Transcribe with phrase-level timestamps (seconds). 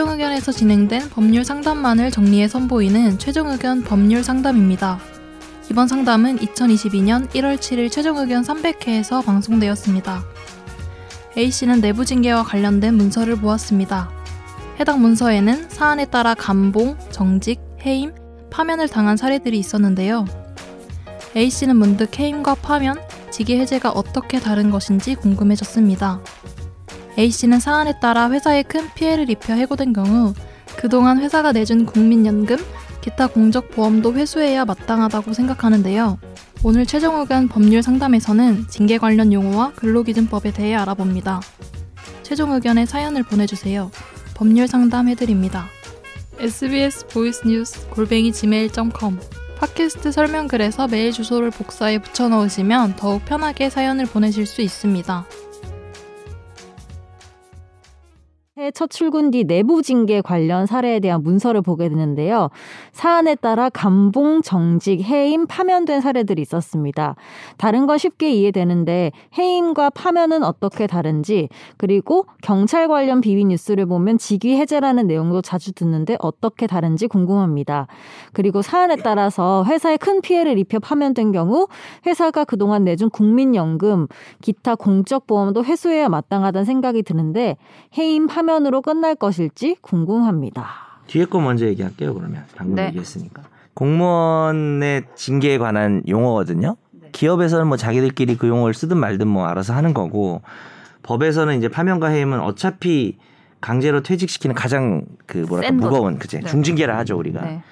[0.00, 4.98] 상담에서 진행된 법률 상담만을 정리해 선보이는 최종 의견 법률 상담입니다.
[5.70, 10.24] 이번 상담은 2022년 1월 7일 최종 의견 300회에서 방송되었습니다.
[11.36, 14.10] A씨는 내부 징계와 관련된 문서를 보았습니다.
[14.80, 18.14] 해당 문서에는 사안에 따라 감봉, 정직, 해임,
[18.50, 20.24] 파면을 당한 사례들이 있었는데요.
[21.36, 22.98] A씨는 문득 해임과 파면,
[23.30, 26.20] 직위 해제가 어떻게 다른 것인지 궁금해졌습니다.
[27.20, 30.32] A씨는 사안에 따라 회사에 큰 피해를 입혀 해고된 경우
[30.76, 32.56] 그동안 회사가 내준 국민연금,
[33.02, 36.18] 기타 공적 보험도 회수해야 마땅하다고 생각하는데요.
[36.64, 41.40] 오늘 최종 의견 법률 상담에서는 징계 관련 용어와 근로기준법에 대해 알아봅니다.
[42.22, 43.90] 최종 의견에 사연을 보내주세요.
[44.34, 45.66] 법률 상담 해드립니다.
[46.38, 49.20] sbs voice news 골뱅이 gmail.com
[49.58, 55.26] 팟캐스트 설명글에서 메일 주소를 복사해 붙여 넣으시면 더욱 편하게 사연을 보내실 수 있습니다.
[58.60, 62.50] 해첫 출근 뒤 내부 징계 관련 사례에 대한 문서를 보게 되는데요.
[62.92, 67.16] 사안에 따라 감봉, 정직, 해임, 파면된 사례들이 있었습니다.
[67.56, 74.56] 다른 건 쉽게 이해되는데 해임과 파면은 어떻게 다른지 그리고 경찰 관련 비비 뉴스를 보면 직위
[74.56, 77.86] 해제라는 내용도 자주 듣는데 어떻게 다른지 궁금합니다.
[78.34, 81.66] 그리고 사안에 따라서 회사에 큰 피해를 입혀 파면된 경우
[82.06, 84.06] 회사가 그동안 내준 국민연금,
[84.42, 87.56] 기타 공적 보험도 회수해야 마땅하다는 생각이 드는데
[87.96, 90.66] 해임 파면 으로 끝날 것일지 궁금합니다.
[91.06, 92.14] 뒤에 거 먼저 얘기할게요.
[92.14, 92.86] 그러면 방금 네.
[92.88, 93.42] 얘기했으니까
[93.74, 96.76] 공무원의 징계에 관한 용어거든요.
[97.12, 100.42] 기업에서는 뭐 자기들끼리 그 용어를 쓰든 말든 뭐 알아서 하는 거고
[101.02, 103.18] 법에서는 이제 파면과 해임은 어차피
[103.60, 105.72] 강제로 퇴직시키는 가장 그 뭐랄까.
[105.74, 106.46] 무거운 그제 네.
[106.48, 107.42] 중징계라 하죠 우리가.
[107.42, 107.62] 네.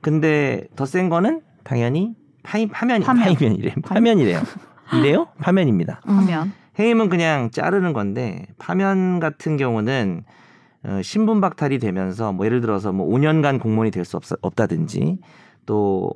[0.00, 3.34] 근데 더 센 거는 당연히 파임 파면이 파면.
[3.34, 4.42] 파면이래 파면이래요.
[4.98, 5.28] 이래요?
[5.40, 6.00] 파면입니다.
[6.04, 10.24] 하면 해임은 그냥 자르는 건데 파면 같은 경우는
[10.84, 15.18] 어, 신분 박탈이 되면서 뭐 예를 들어서 뭐 5년간 공무원이 될 수 없다든지
[15.66, 16.10] 또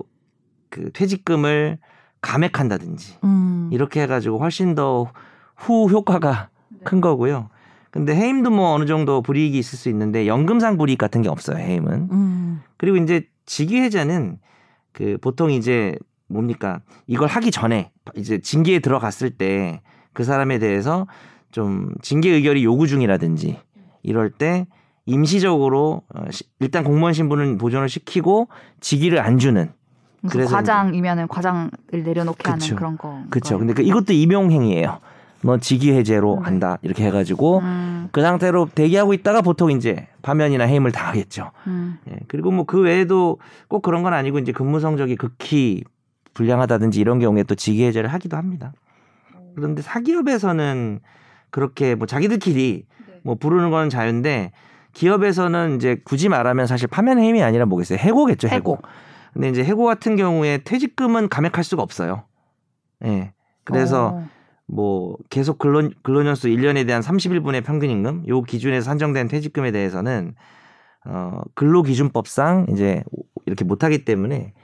[0.68, 1.78] 그 퇴직금을
[2.20, 3.70] 감액한다든지 음.
[3.72, 5.10] 이렇게 해가지고 훨씬 더
[5.56, 6.50] 후 효과가
[6.84, 7.48] 큰 거고요.
[7.90, 11.56] 근데 해임도 뭐 어느 정도 불이익이 있을 수 있는데 연금상 불이익 같은 게 없어요.
[11.56, 12.08] 해임은.
[12.12, 12.60] 음.
[12.76, 14.38] 그리고 이제 직위해제는
[14.92, 15.96] 그 보통 이제
[16.28, 19.80] 뭡니까 이걸 하기 전에 이제 징계에 들어갔을 때
[20.16, 21.06] 그 사람에 대해서
[21.52, 23.58] 좀 징계 의결이 요구 중이라든지
[24.02, 24.66] 이럴 때
[25.04, 28.48] 임시적으로 어, 시- 일단 공무원 신분을 보존을 시키고
[28.80, 29.68] 직위를 안 주는
[30.30, 32.50] 그래서 과장이면은 과장을 내려놓게 그쵸.
[32.52, 33.20] 하는 그런 거.
[33.28, 33.58] 그렇죠.
[33.58, 35.00] 근데 그 이것도 임용 행위예요.
[35.42, 36.44] 뭐 직위 해제로 네.
[36.46, 41.50] 한다 이렇게 해가지고 음, 그 상태로 대기하고 있다가 보통 이제 파면이나 해임을 당하겠죠.
[41.66, 41.98] 음.
[42.10, 43.38] 예, 그리고 뭐 그 외에도
[43.68, 45.84] 꼭 그런 건 아니고 이제 근무 성적이 극히
[46.32, 48.72] 불량하다든지 이런 경우에 또 직위 해제를 하기도 합니다.
[49.56, 51.00] 그런데 사기업에서는
[51.50, 52.86] 그렇게 뭐 자기들끼리
[53.22, 54.52] 뭐 부르는 건 자유인데
[54.92, 57.98] 기업에서는 이제 굳이 말하면 사실 파면 해임이 아니라 뭐겠어요?
[57.98, 58.74] 해고겠죠, 해고.
[58.74, 58.82] 해고.
[59.32, 62.24] 근데 이제 해고 같은 경우에 퇴직금은 감액할 수가 없어요.
[63.04, 63.32] 예.
[63.64, 64.28] 그래서 어.
[64.66, 70.34] 뭐 계속 근로 근로년수 1년에 대한 31분의 평균 임금 요 기준에서 산정된 퇴직금에 대해서는
[71.04, 73.04] 어 근로기준법상 이제
[73.44, 74.54] 이렇게 못 하기 때문에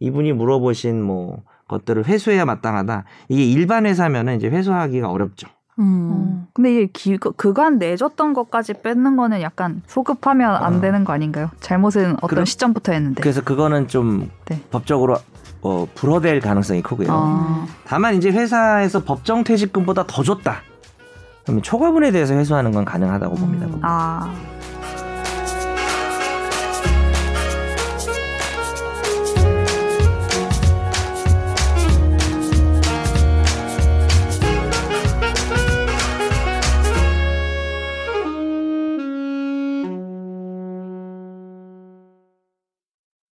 [0.00, 3.04] 이분이 물어보신 뭐 것들을 회수해야 마땅하다.
[3.28, 5.46] 이게 일반 회사면은 이제 회수하기가 어렵죠.
[5.78, 6.10] 음.
[6.12, 6.46] 어.
[6.54, 10.80] 근데 이게 기, 그간 내줬던 것까지 뺏는 거는 약간 소급하면 안 어.
[10.80, 11.50] 되는 거 아닌가요?
[11.60, 13.20] 잘못은 어떤 그럼- 시점부터 했는데.
[13.22, 14.60] 그래서 그거는 좀 네.
[14.70, 15.16] 법적으로
[15.60, 17.08] 어 불허될 가능성이 크고요.
[17.10, 17.66] 어.
[17.84, 20.62] 다만 이제 회사에서 법정 퇴직금보다 더 줬다.
[21.44, 23.66] 그러면 초과분에 대해서 회수하는 건 가능하다고 봅니다.
[23.66, 23.78] 음.
[23.82, 24.32] 아.